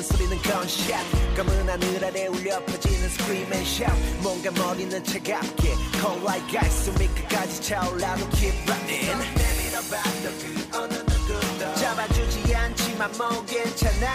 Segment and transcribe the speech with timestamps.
[0.00, 1.36] 나는 소리는 gunshot.
[1.36, 3.94] 검은 하늘 아래 울려 퍼지는 scream and shout.
[4.22, 5.74] 뭔가 머리는 차갑게.
[6.00, 6.84] Cold like ice.
[6.84, 9.12] 숨이 끝까지 차올라 we keep running.
[9.36, 14.14] 내밀어 봐도 그 어느 누구도 잡아주지 않지만 뭐 괜찮아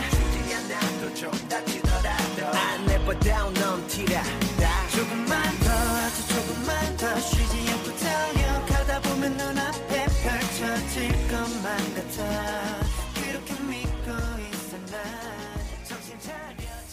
[0.00, 2.46] 멈추지 않아도 좀 다치더라도.
[2.56, 3.37] 안 내보다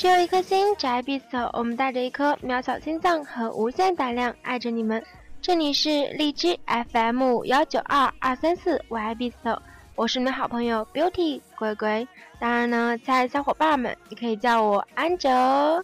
[0.06, 1.36] 只有一颗心，只爱彼此。
[1.54, 5.04] 我们带着一颗渺小心脏和无限胆量，爱着你们。
[5.42, 6.56] 这里是荔枝
[6.92, 9.60] FM 幺九二二三四，我爱彼此。
[9.96, 12.08] 我是你们好朋友 Beauty 龟龟。
[12.38, 15.84] 当然呢，亲爱的小伙伴们，你可以叫我安哲。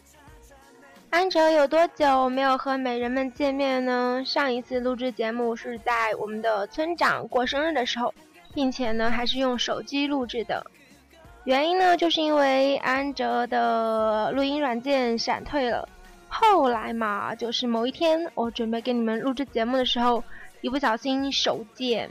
[1.09, 4.21] 安哲有多久没有和美人们见面呢？
[4.23, 8.13] 上一次录制节目是在我们的村长过生日的时候，
[8.53, 10.63] 并且呢，还是用手机录制的。
[11.43, 15.89] 原因呢，就是因为安哲的录音软件闪退了。
[16.29, 20.23] 后来嘛，就是某一天我准备给你们录制节目的时候，
[20.61, 22.09] 一不小心手贱，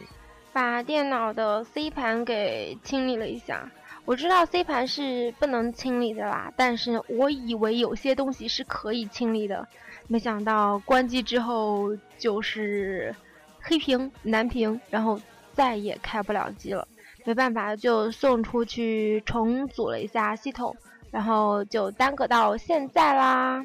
[0.53, 3.71] 把电脑的 C 盘给清理了一下。
[4.05, 9.67] 我知道 C 盘是不能清理的啦，但是我以为有些东西是可以清理的，
[10.09, 13.15] 没想到关机之后就是
[13.61, 15.21] 黑屏蓝屏，然后
[15.53, 16.87] 再也开不了机了。
[17.31, 20.77] 没办法，就送出去重组了一下系统，
[21.13, 23.65] 然后就耽搁到现在啦。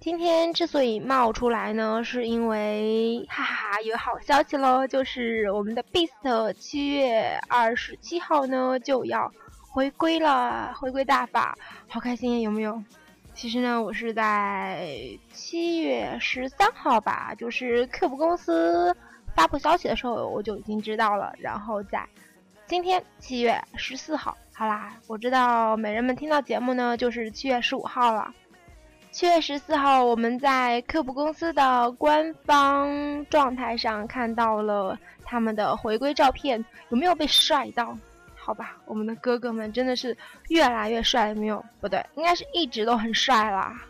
[0.00, 9.32] 今天之所以冒出来呢，是因为哈哈有好消息喽，就是我们的 Beast 七月二十七号呢就要
[9.70, 11.56] 回归了，回归大法，
[11.88, 12.84] 好开心有没有？
[13.32, 14.86] 其实呢，我是在
[15.32, 18.94] 七月十三号吧，就是 Cube 公司。
[19.34, 22.06] 发布消息的时候我就已经知道了，然后在
[22.66, 28.32] 今天七月十四号，好啦，我知道美人们听到节目呢就是七月十五号了。
[29.10, 37.96] 七月十四号，我们在科普公司的官方状态上看到了他们的回归照片，有没有被帅到？
[38.34, 40.16] 好吧，我们的哥哥们真的是
[40.48, 41.64] 越来越帅了，没有？
[41.80, 43.80] 不对，应该是一直都很帅啦。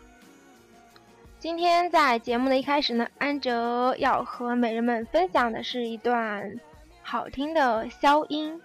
[1.45, 6.59] 今天在节目的一开始呢，安哲要和美人们分享的是一段
[7.03, 8.59] 好听的消音。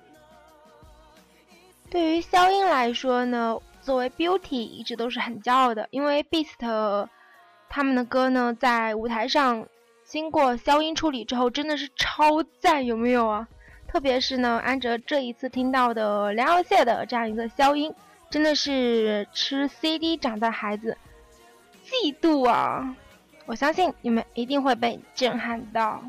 [1.91, 7.07] 对于消音来说呢，作为 Beauty 一直都是很骄傲的，因为 Beast
[7.69, 9.69] 他们的歌呢，在舞台上
[10.03, 13.47] 经过消音处理之后，真的是超赞，有没有啊？
[13.89, 17.95] 特别是呢，安哲这一次听到的梁耀谢的这样一个消音，
[18.31, 20.97] 真的是吃 CD 长大的孩子。
[21.91, 22.95] 嫉妒啊！
[23.47, 26.01] 我相信你们一定会被震撼到。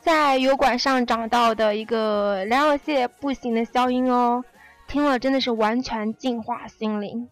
[0.00, 4.44] 在油管上找到的一个梁晓谢不行的消音哦，
[4.86, 7.30] 听了真的是完全净化心灵。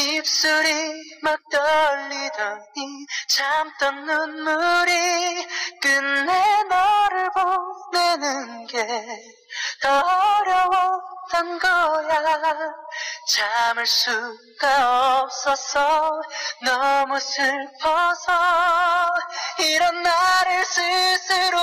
[0.00, 5.46] 입술이 막 떨리더니 참던 눈물이
[5.80, 9.42] 끝내 너를 보내는 게
[9.82, 12.56] 더 어려웠던 거야
[13.28, 16.22] 참을 수가 없어서
[16.64, 18.32] 너무 슬퍼서
[19.58, 21.58] 이런 나를 스스로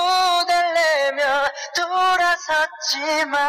[0.46, 3.40] 달래며 돌아섰지만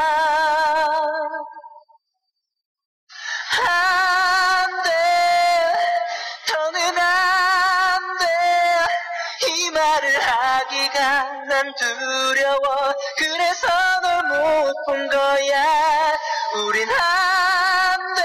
[10.81, 12.94] 하기가 난 두려워.
[13.18, 13.68] 그래서
[14.01, 16.18] 널 못 본 거야.
[16.56, 18.22] 우린 안 돼,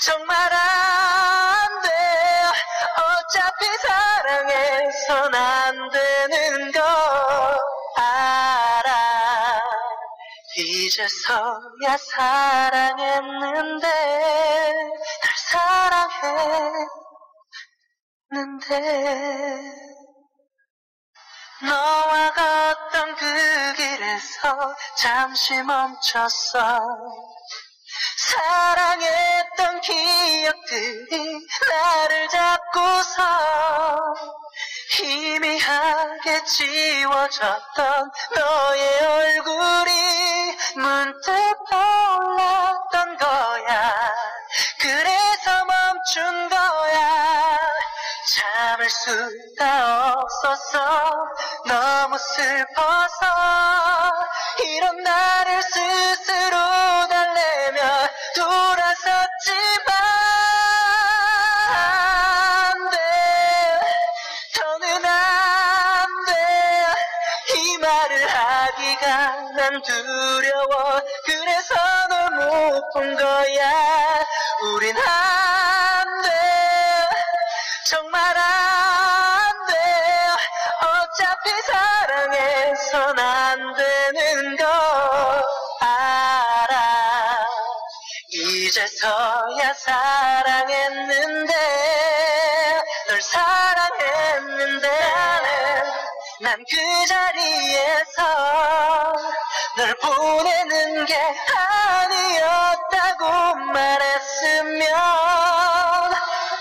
[0.00, 1.88] 정말 안 돼.
[2.96, 6.80] 어차피 사랑해선 안 되는 거
[7.96, 9.60] 알아.
[10.56, 13.88] 이제서야 사랑했는데
[15.22, 15.28] 날
[18.30, 19.83] 사랑했는데
[21.66, 26.80] 너와 걷던 그 길에서 잠시 멈췄어.
[28.16, 34.14] 사랑했던 기억들이 나를 잡고서
[34.90, 41.32] 희미하게 지워졌던 너의 얼굴이 문득
[41.70, 44.14] 떠올랐던 거야.
[44.80, 47.58] 그래서 멈춘 거야.
[48.26, 51.14] 참을 수가 없었어
[51.66, 53.26] 너무 슬퍼서
[54.64, 55.93] 이런 나를 스
[89.04, 91.52] 서야 사랑했는데,
[93.08, 94.88] 널 사랑했는데,
[96.40, 98.22] 난 그 자리에서
[99.76, 101.14] 널 보내는 게
[102.00, 104.88] 아니었다고 말했으면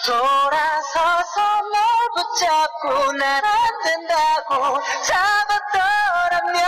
[0.06, 1.80] 돌아서서 널
[2.16, 6.60] 붙잡고 난안 된다고 잡았더라면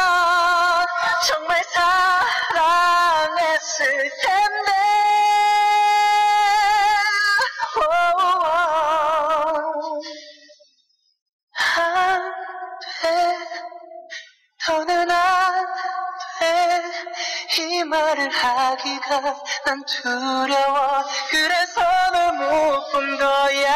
[1.27, 1.62] 정말
[2.54, 4.64] 사랑했을 텐데
[18.15, 19.21] 말을 하기가
[19.65, 21.03] 난 두려워.
[21.29, 21.81] 그래서
[22.13, 23.75] 널 못 본 거야.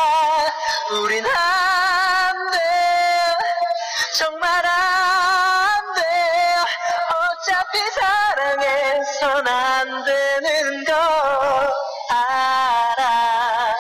[0.91, 2.57] 우린 안 돼
[4.18, 6.01] 정말 안 돼
[7.19, 10.94] 어차피 사랑해선 안 되는 거
[12.09, 13.75] 알아.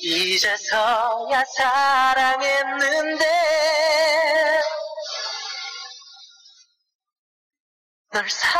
[0.00, 3.24] 이제서야 사랑했는데
[8.12, 8.59] 널 사랑했는데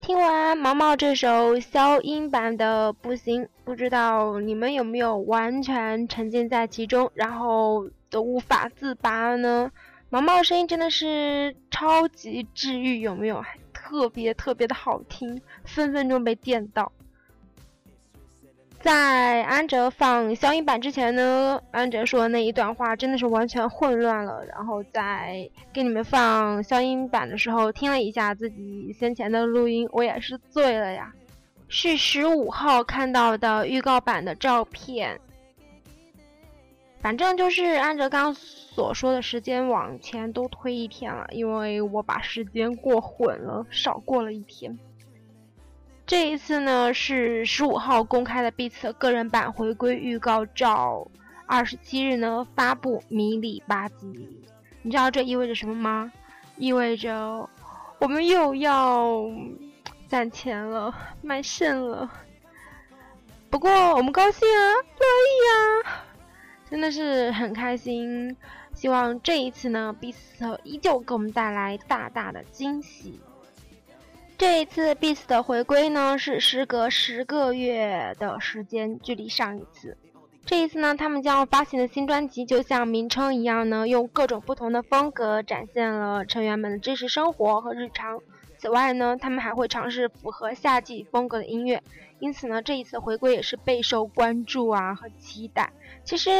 [0.00, 9.70] 听完毛毛这首消音版的《不行》，不知道你们有没有完全沉浸在其中，然后都无法自拔呢？
[10.10, 13.44] 毛毛声音真的是超级治愈，有没有？
[13.72, 16.92] 特别特别的好听，分分钟被电到。
[18.82, 24.44] 在安哲放消音版之前呢，安哲说的那一段话真的是完全混乱了。
[24.46, 31.12] 然后在给你们放消音版的时候，听了一下自己先前的录音，我也是醉了呀。
[31.68, 35.20] 是十五号看到的预告版的照片，
[37.00, 44.76] 反正就是按照刚所说的时间往前都推一天了，因为我把时间过混了，少过了一天。
[46.12, 51.08] 这一次呢是十五号公开的 Beats 个人版回归预告照，
[51.46, 54.44] 二十七日呢发布迷你八集。
[54.82, 56.12] 你知道这意味着什么吗？
[56.58, 57.48] 意味着
[57.98, 59.24] 我们又要
[60.06, 62.10] 攒钱了，卖肾了。
[63.48, 66.04] 不过我们高兴啊，乐意啊，
[66.68, 68.36] 真的是很开心。
[68.74, 73.18] 希望这一次呢，Beats 依旧给我们带来大大的惊喜。
[74.38, 79.96] 这一次 Beast 的回归呢，是时隔十个月的时间，距离上一次。
[80.44, 88.18] 这一次呢，他们将要发行的新专辑，就像名称一样呢，用各种不同的风格展现了成员们的真实生活和日常。
[88.58, 91.80] 此外呢，他们还会尝试符合夏季风格的音乐，
[92.18, 95.72] 因此呢，这一次回归也是备受关注啊和期待。
[96.04, 96.30] 其实，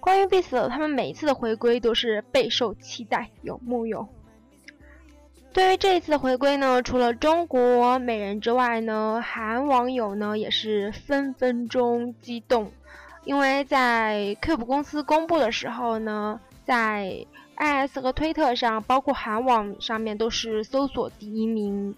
[0.00, 4.08] 关于 Beast，他们每一次的回归都是备受期待，有木有？
[5.56, 12.70] 对于这一次的回归呢，除了中国美人之外呢，韩网友呢也是分分钟激动，
[13.24, 17.24] 因为在 Cube 公司公布的时候呢，在
[17.56, 21.94] IS 和推特上，包括韩网上面都是搜索第一名。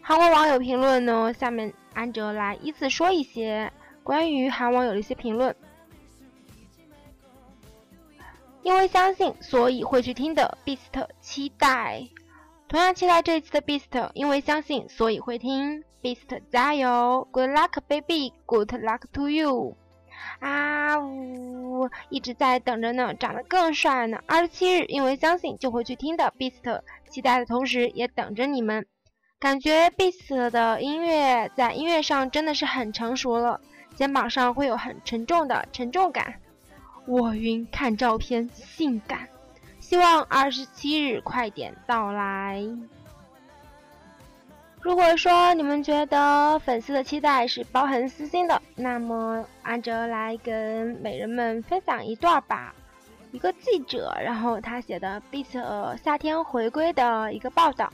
[0.00, 3.70] 韩国网友评论呢，下面安哲来依次说一些
[4.02, 5.54] 关于韩网友的一些评论。
[8.62, 12.02] 因为相信，所以会去听的 Beast 期待。
[12.68, 19.76] 同样期待这一次的 Beast，因为相信，所以会听 Beast 加油，Good luck baby，Good luck to you。
[20.40, 24.18] 啊呜，一直在等着呢，长得更帅呢。
[24.26, 28.86] 二十七日，因为相信就会去听的 Beast，期待的同时也等着你们。
[29.38, 33.60] 感觉 Beast 的音乐在音乐上真的是很成熟了，
[33.94, 36.40] 肩膀上会有很沉重的沉重感。
[37.06, 39.28] 我晕，看照片，性感。
[39.86, 42.60] 希望二十七日快点到来。
[44.80, 52.74] 如果说你们觉得粉丝的期待是包含私心的，那么按着来跟美人们分享一段吧。
[53.30, 57.92] 一个记者，然后他写的 Beast 夏天回归的一个报道。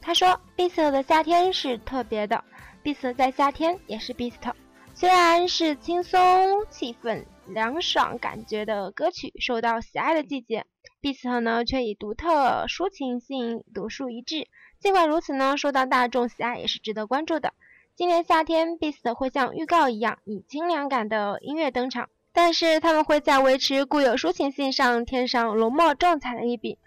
[0.00, 2.44] 他说，Beast 的夏天是特别的
[2.84, 4.52] ，Beast 在夏天也是 Beast。
[4.94, 10.66] 虽然是轻松气氛、凉爽感觉的歌曲，受到喜爱的季节
[11.02, 14.48] ，Beast 呢却以独特抒情性独树一帜。
[14.78, 17.52] 尽管如此呢，受到大众喜爱也是值得关注的。
[17.96, 26.78] 今年夏天，Beast 会像预告一样，以清凉感的音乐登场，但是他们会在维持固有抒情性上添上浓墨重彩的一笔。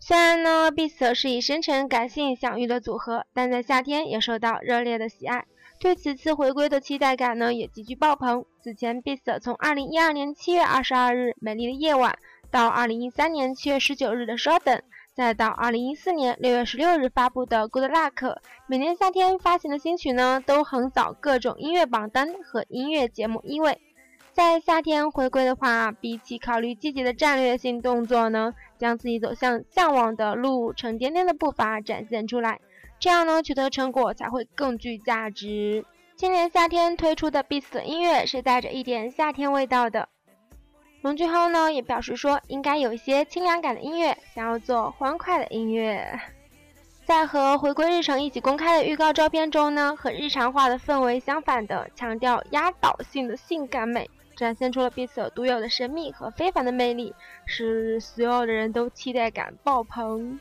[0.00, 5.46] 虽然呢，Beast 是以深沉感性享誉的组合，但在夏天也受到热烈的喜爱。
[5.84, 8.46] 对此次回归的期待感呢，也极具爆棚。
[8.62, 12.10] 此前，BTS 从2012年7月22日《美丽的夜晚》
[12.50, 14.74] 到2013年7月19日的《short 等》。
[15.12, 18.12] 再到二零一四年六月十六日发布的《Good Luck》，
[18.66, 23.78] 每年夏天发行的新曲呢，都横扫各种音乐榜单和音乐节目一位。
[24.32, 32.58] 在夏天回归的话，比起考虑积极的战略性动作呢，将自己走向向往的路，沉甸甸的步伐展现出来，
[33.04, 35.84] 这样呢，取得成果才会更具价值。
[36.16, 40.08] 今年夏天推出的 Beast 音乐是带着一点夏天味道的。
[41.02, 46.18] 龙俊浩呢也表示说，应该有一些清凉感的音乐，想要做欢快的音乐。
[47.04, 60.40] 在和回归日程一起公开的预告照片中呢，和日常化的氛围相反的，强调压倒性的性感美，展现出了彼此独有的神秘和非凡的魅力，使所有的人都期待感爆棚。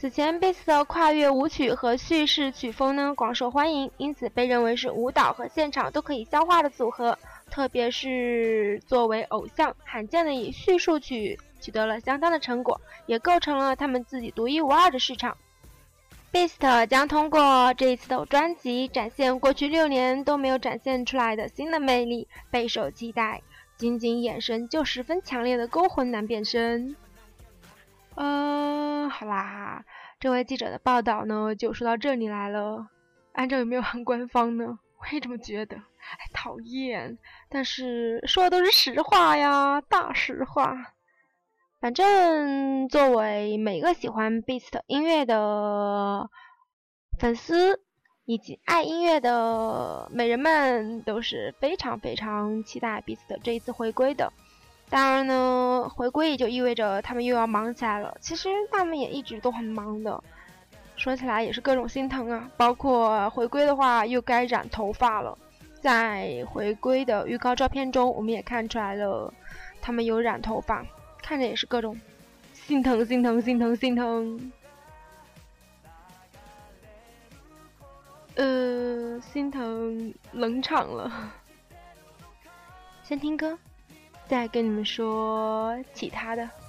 [0.00, 7.18] 此前，Beast 的跨越舞曲和叙事曲风呢广受欢迎，因此被认为是舞蹈和现场都可以消化的组合。
[7.50, 15.36] 特别是作为偶像，罕见的以叙述曲取得了相当的成果，也构成了他们自己独一无二的市场。
[16.32, 23.42] Beast 将通过这一次的专辑展现过去六年都没有展现出来的新的魅力，备受期待。
[23.76, 26.96] 仅仅眼神就十分强烈的勾魂男变身。
[28.22, 29.82] 嗯，好啦，
[30.18, 32.86] 这位记者的报道呢就说到这里来了。
[33.32, 34.78] 按照有没有很官方呢？
[35.00, 35.76] 我也这么觉得。
[35.76, 37.16] 哎，讨厌！
[37.48, 40.76] 但是说的都是实话呀，大实话。
[41.80, 46.28] 反正作为每个喜欢 Beast 音乐的
[47.18, 47.80] 粉丝
[48.26, 54.30] 以及爱音乐的美人们，都是非常非常期待 Beast 这一次回归的。
[54.90, 58.12] 当然呢，回归也就意味着他们又要忙起来了。
[58.20, 60.22] 其实他们也一直都很忙的，
[60.96, 62.50] 说起来也是各种心疼啊。
[62.56, 65.38] 包括回归的话，又该染头发了。
[65.80, 69.32] 在回归的预告照片中，我们也看出来了，
[69.80, 70.84] 他们有染头发，
[71.22, 71.98] 看着也是各种
[72.52, 74.52] 心疼、心疼、心疼、心疼。
[78.34, 81.32] 呃，心疼冷场了。
[83.02, 83.58] 先听歌，
[84.30, 86.59] 再跟你们说其他的。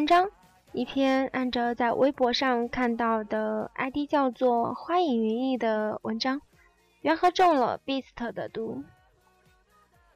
[0.00, 0.30] 文章，
[0.72, 6.40] 一篇按照在微博上看到的 ID 叫做“花影云逸”的文章，
[7.02, 8.82] 缘何中了 Beast 的毒？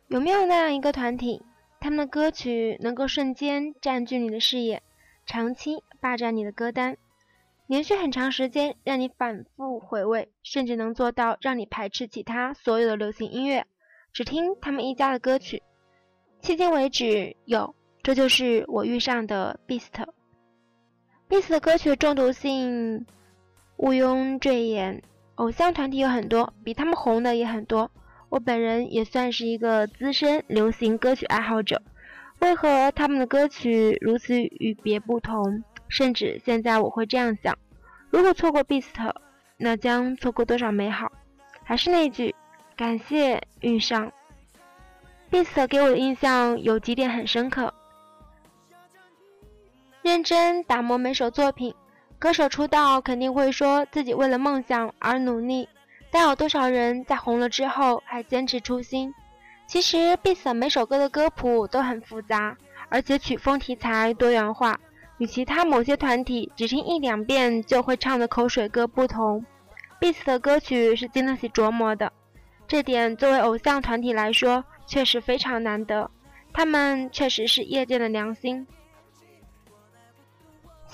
[0.09, 1.43] 有没有那样一个团体，
[1.81, 4.83] 他们的歌曲能够瞬间占据你的视野，
[5.27, 6.97] 长期霸占你的歌单，
[7.67, 13.67] 连续很长时间让你反复回味，甚至能做到让你排斥其他所有的流行音乐，
[14.15, 15.63] 只听他们一家的歌曲？
[16.41, 17.75] 迄今为止有。
[18.05, 19.89] 这就是我遇上的 Beast。
[21.27, 23.07] Beast 的歌曲中毒性
[23.79, 25.03] 毋庸赘言，
[25.37, 27.91] 偶像团体有很多，比他们红的也很多。
[28.29, 31.81] 我本人也算是一个资深流行歌曲爱好者，
[32.41, 35.65] 为何他们的歌曲如此与别不同？
[35.89, 37.57] 甚至现在我会这样想：
[38.11, 39.15] 如果错过 Beast，
[39.57, 41.11] 那将错过多少美好？
[41.63, 42.35] 还是那句，
[42.77, 44.13] 感谢遇上。
[45.31, 47.73] Beast 给我的印象有几点很深刻。
[50.05, 51.75] 认真打磨每首作品，
[52.19, 55.67] 歌手出道肯定会说自己为了梦想而努力，
[56.11, 59.15] 但有多少人在红了之后还坚持初心？
[59.67, 62.55] 其实 Beast 每首歌的歌谱都很复杂，
[62.91, 64.79] 而且曲风题材多元化，
[65.17, 69.43] 与其他某些团体只听一两遍就会唱的口水歌不同。
[70.03, 72.13] Beast 的歌曲是经得起琢磨的，
[72.69, 76.11] 这点作为偶像团体来说确实非常难得，
[76.53, 78.67] 他们确实是业界的良心。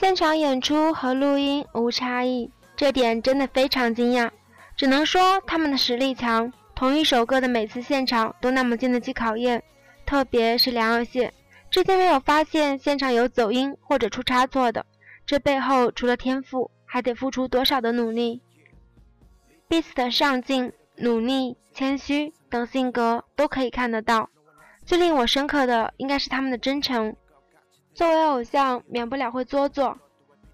[0.00, 4.30] 现场演出和录音无差异，这点真的非常惊讶。
[4.74, 9.62] 只能说他们的实力强，同一首歌的每次现场都那么经得起考验。
[10.06, 11.34] 特别是梁二谢，
[11.70, 14.86] 至今没有发现现场有走音或者出差错的。
[15.26, 18.40] 这背后除了天赋，还得付出多少的努力
[19.68, 24.30] ？Beast 的上进、努力、谦虚等性格都可以看得到。
[24.86, 27.14] 最令我深刻的应该是他们的真诚。
[27.94, 29.98] 作为偶像，免不了会做作。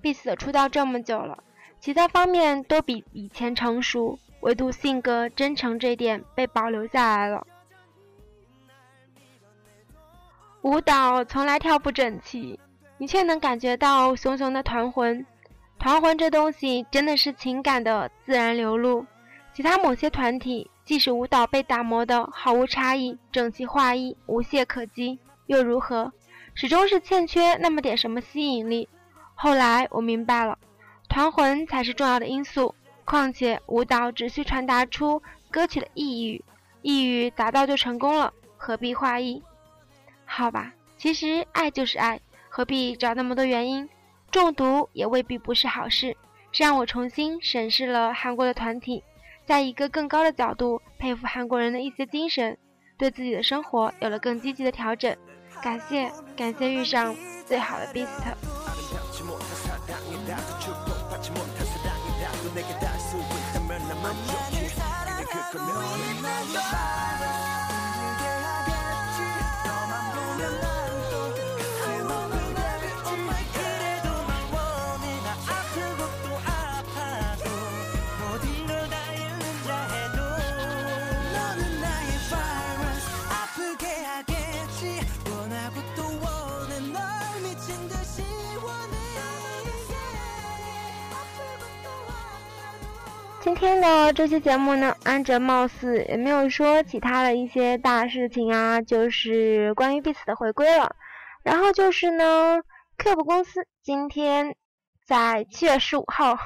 [0.03, 1.43] BTS 出道这么久了，
[1.81, 7.47] 其他方面都比以前成熟，唯独性格真诚这点被保留下来了。
[10.63, 12.59] 舞蹈从来跳不整齐，
[12.99, 15.25] 你却能感觉到熊熊的团魂。
[15.79, 19.07] 团魂这东西真的是情感的自然流露。
[19.53, 26.13] 其他某些团体，即使舞蹈被打磨的毫无差异、整齐划一、无懈可击，又如何？
[26.57, 28.89] 始终是欠缺那么点什么吸引力。
[29.35, 30.59] 后来我明白了，
[31.07, 32.75] 团魂才是重要的因素。
[33.05, 36.43] 况且舞蹈只需传达出歌曲的意语，
[36.83, 39.41] 意语达到就成功了，何必画意？
[40.25, 43.89] 好吧，其实爱就是爱，何必找那么多原因？
[44.31, 46.17] 中毒也未必不是好事。
[46.51, 49.05] 这让我重新审视了韩国的团体，
[49.45, 52.57] 在一个更高的角度佩服韩国人的一些精神，
[52.97, 55.15] 对自己的生活有了更积极的调整。
[55.63, 57.15] 感谢，感谢遇上
[57.47, 58.07] 最好的 Beast。
[93.57, 100.95] 天的这期节目呢，安哲貌似也没有说其他的一些大事情啊，就是关于彼此的回归了。
[101.43, 102.61] 然后就是呢
[102.99, 104.55] ，Cube 公司今天
[105.07, 106.37] 在七月十五号，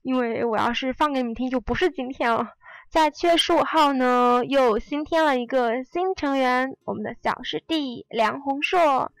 [0.00, 2.54] 因为我要是放给你们听，就不是今天了。
[2.88, 9.12] 在七月十五号呢，又新添了一个新成员，我们的小师弟梁宏硕。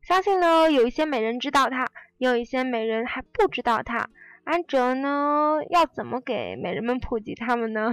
[0.00, 4.08] 相信呢，有一些美人知道他，也有一些美人还不知道他。
[4.44, 7.92] 安哲呢，要怎么给美人们普及他们呢？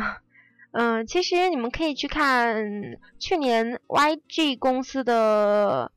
[0.73, 5.91] 嗯，其实你们可以去看去年 YG 公司的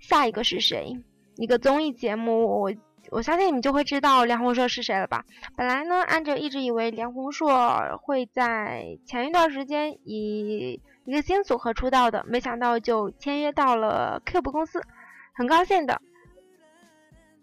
[0.00, 0.96] 下一个是谁
[1.36, 2.72] 一个综艺节目，我
[3.10, 5.24] 我相信你们就会知道梁宏硕是谁了吧？
[5.56, 14.82] 本来呢，安哲一直以为梁宏硕会在前一段时间以一个新组合出道的，没想到就签约到了 Cube 公司，
[15.34, 16.00] 很高兴的。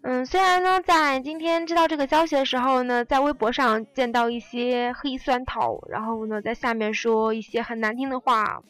[0.04, 8.62] 嗯，虽然呢，在今天知道这个消息的时候呢，在微博上见到一些黑酸桃，然后呢，在下面说一些很难听的话，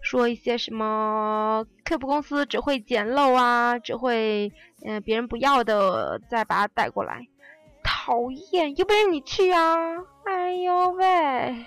[0.00, 4.50] 说一些什么 Cube 公司只会捡漏啊，只会
[4.86, 7.26] 嗯别人不要的再把它带过来，
[7.84, 9.76] 讨厌，又不是你去啊，
[10.24, 11.66] 哎呦喂，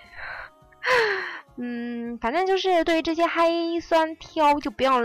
[1.58, 5.00] 嗯，反正就是对于这些黑酸挑就不要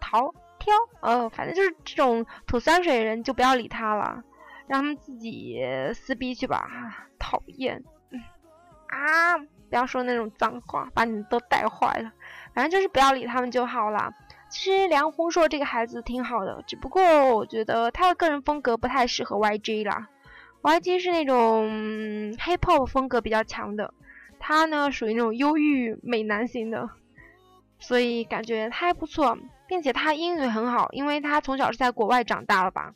[0.00, 0.34] 逃。
[0.58, 4.22] 挑，呃，反正就是这种吐酸水的人就不要理他了，
[4.66, 5.60] 让他们自己
[5.94, 8.20] 撕逼去吧，讨厌，嗯
[8.88, 12.12] 啊，不要说那种脏话，把你们都带坏了，
[12.54, 14.12] 反正就是不要理他们就好了。
[14.50, 20.08] 其实梁红硕这个孩子挺好的，只不过我觉得他的个人风格不太适合 YG 啦
[20.62, 21.68] ，YG 是那种
[22.38, 23.92] hip hop 风格比较强的，
[24.38, 26.88] 他呢属于那种忧郁美男型的，
[27.78, 29.36] 所以感觉他还不错。
[29.68, 32.94] 并且他英语很好，因为他从小是在国外长大了吧。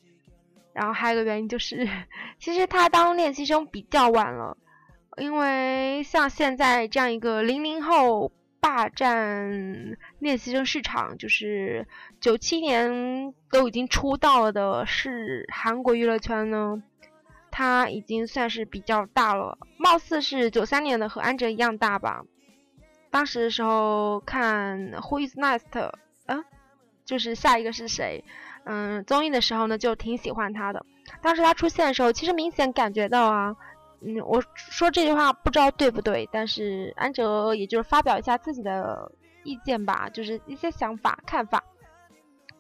[0.72, 1.87] 然后还有一个原因就是，
[2.40, 4.56] 其实他当练习生比较晚了，
[5.18, 11.87] 因为像现在这样一个零零后霸占练习生市场，就是
[12.20, 16.82] 九七年都已经出道了的是韩国娱乐圈呢，
[17.50, 22.24] 他已经算是比较大了，貌似是九三年的，和安哲一样大吧。
[23.11, 25.92] 当时的时候看 Who Is Next。
[27.05, 28.25] 就是下一个是谁？
[28.65, 30.85] 嗯，综艺的时候呢，就挺喜欢他的。
[31.21, 33.57] 当时他出现的时候，其实明显感觉到啊，
[34.01, 39.11] 嗯，我说这句话不知道对不对，但是安哲也就是发表一下自己的
[39.43, 41.62] 意见吧，就是一些想法看法。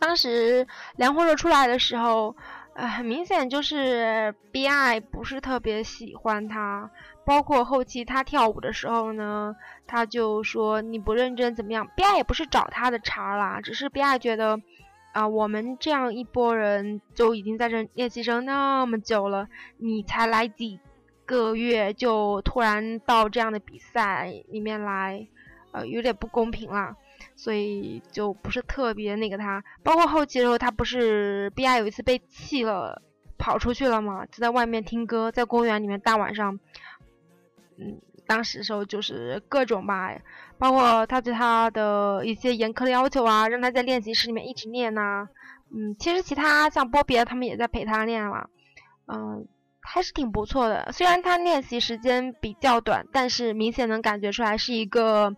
[0.00, 2.34] 当时梁红若出来的时候，
[2.74, 6.90] 呃，很明显就是 B.I 不是特别喜欢他。
[7.24, 9.54] 包括后期他跳舞的时候呢，
[9.86, 14.60] 他就说你不认真怎么样？B.I 也不是找他的茬啦，只是 B.I 觉得，
[15.12, 20.80] 啊，我们这样一波人就已经在这练习生那么久了，你才来几
[21.24, 25.28] 个月就突然到这样的比赛里面来，
[25.70, 26.96] 呃，有点不公平啦，
[27.36, 29.62] 所以就不是特别那个他。
[29.82, 33.02] 包括后期的时候，他不是 B.I 有一次被气了，
[33.38, 36.58] 跑出去了嘛，就在外面听歌，在公园里面大晚上。
[37.78, 40.10] 嗯，当时的时候就是各种吧，
[40.58, 45.28] 包括他对他的一些严苛的要求啊，让他在练习室里面一直练呐。
[45.74, 48.50] 嗯，其实其他像波比他们也在陪他练了，
[49.06, 49.48] 嗯，
[49.80, 50.92] 还是挺不错的。
[50.92, 55.34] 虽然他练习时间比较短，但是明显能感觉出来是一个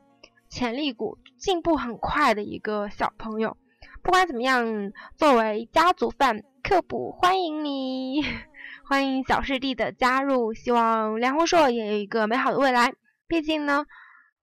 [0.54, 3.56] 潜力股，进步很快的一个小朋友。
[4.04, 8.22] 不管怎么样，作为家族范，刻补欢迎你。
[8.88, 12.92] 欢迎小师弟的加入，希望梁红硕也有一个美好的未来。
[13.26, 13.84] 毕竟呢，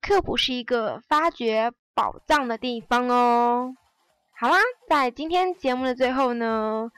[0.01, 3.73] 科普是一个发掘宝藏的地方哦。
[4.37, 4.57] 好啦，
[4.89, 6.91] 在今天节目的最后呢，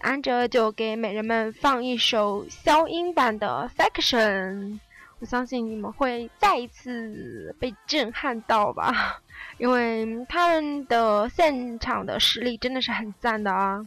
[0.00, 4.80] 安哲就给美人们放一首消音版的《Section》，
[5.20, 9.20] 我相信你们会再一次被震撼到吧，
[9.58, 13.84] 因为他们的现场的实力真的是很赞的啊。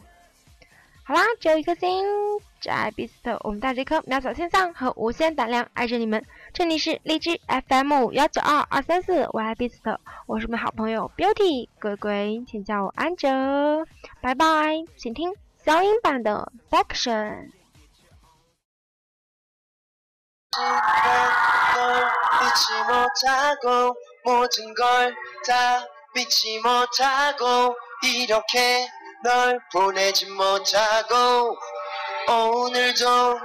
[1.04, 2.04] 好啦，只有一颗心。
[2.60, 6.24] 只爱 Beast，我们带着一颗渺小心脏和无限胆量爱着你们。
[6.52, 13.84] 这里是荔枝 FM 幺九二二三四，我爱 Beast，我是你们好朋友 Beauty，鬼鬼，请叫我安哲，
[14.20, 15.32] 拜拜，请听
[15.64, 17.50] 消音版的 Action
[21.74, 22.10] 널
[22.46, 25.84] 잊지 못하고 모든 걸 다
[26.14, 28.86] 믿지 못하고 이렇게
[29.24, 31.56] 널 보내지 못하고
[32.28, 33.40] 오늘도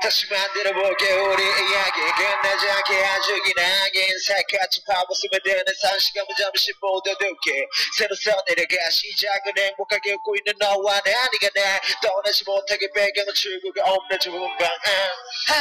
[0.00, 2.00] 다시 만들어볼게 우리 이야기.
[2.16, 10.36] 끝나지 않게 아주 기나긴 살갗이 파고스며 되는 상시간은 잠시 묻어둘게 새로 써내려가 시작은 행복하게 웃고
[10.36, 14.68] 있는 너와 나 네가 날 떠나지 못하게 배경은 출구가 없는 좁은 방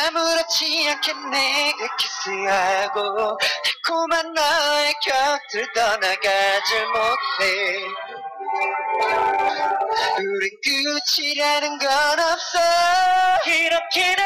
[0.08, 8.22] 아무렇지 않게 내가 키스하고 달콤한 너의 곁을 떠나가질 못해
[10.19, 12.59] 우린 끝이라는 건 없어.
[13.45, 14.23] 이렇게는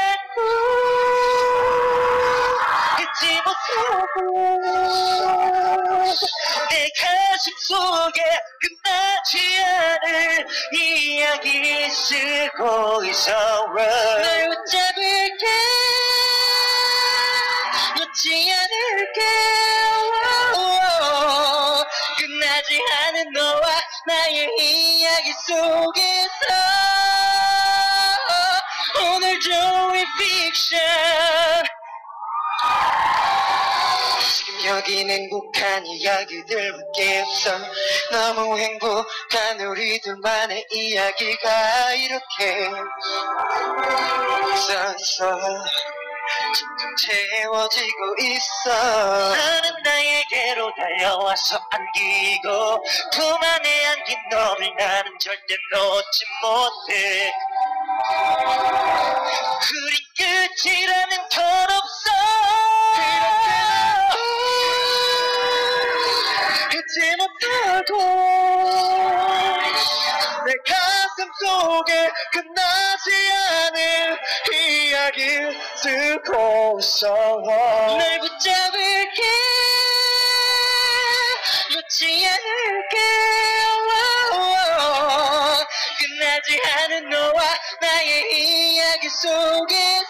[3.00, 4.18] 잊지 못하고
[6.70, 8.22] 내 가슴 속에
[8.62, 13.32] 끝나지 않을 이야기 쓰고 있어.
[13.74, 15.46] 널 붙잡을게.
[17.98, 19.22] 놓지 않을게
[24.28, 26.28] 나의 이야기 속에서
[29.00, 30.80] 오늘도 이 픽션.
[34.36, 37.58] 지금 여긴 행복한 이야기들밖에 없어.
[38.12, 42.70] 너무 행복한 우리 둘만의 이야기가 이렇게.
[44.68, 45.38] 점점
[46.98, 49.36] 채워지고 있어.
[49.36, 57.32] 나는 나에게로 달려와서 안기고 품 안에 안긴 너를 나는 절대 놓지 못해.
[59.74, 62.12] 우린 끝이라는 건 없어.
[66.74, 67.92] 잊지 못하고.
[70.46, 71.92] 내 가슴 속에
[72.32, 74.18] 끝나지 않은
[74.54, 77.09] 이야기 쓰고서
[77.47, 79.23] 널 붙잡을게
[81.75, 82.97] 놓지 않을게
[85.99, 87.41] 끝나지 않은 너와
[87.81, 90.07] 나의 이야기 속에서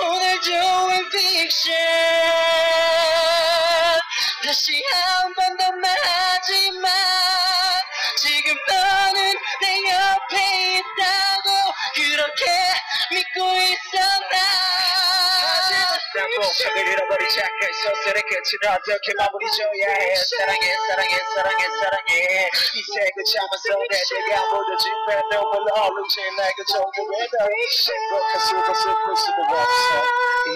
[0.00, 1.74] 오늘도 인 픽션
[4.44, 5.07] 다시 한
[16.29, 20.15] 나 난복창을 잃어버린 착한 소설의 끝은 어떻게 마무리 줘야 해?
[20.15, 22.49] 사랑해 사랑해 사랑해 사랑해.
[22.75, 29.15] 이 색을 참아서 내 내가 묻어진 내 눈물로 얼룩진 날 그저 왜도 행복할 수도 슬플
[29.17, 30.03] 수도 없어.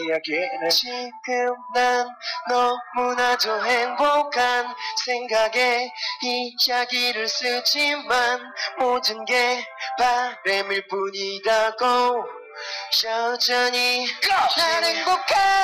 [0.05, 2.07] 이야기는 지금 난
[2.49, 8.41] 너무나도 행복한 생각에 이야기를 쓰지만
[8.77, 9.65] 모든 게
[9.97, 12.42] 바램일 뿐이라고
[13.03, 14.07] 여전히
[14.57, 15.63] 난 행복한